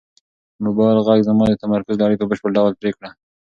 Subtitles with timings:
[0.55, 3.09] د موبایل غږ زما د تمرکز لړۍ په بشپړ ډول پرې کړه.